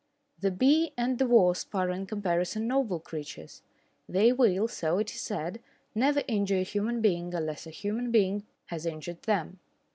[0.39, 3.61] The bee and the wasp are in comparison noble creatures.
[4.09, 5.61] They will, so it is said,
[5.93, 9.59] never injure a human being unless a human being has injured them.